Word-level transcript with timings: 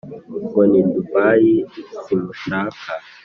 Ngo 0.47 0.61
ni 0.71 0.81
Dubai 0.93 1.53
simushaka 2.03 2.89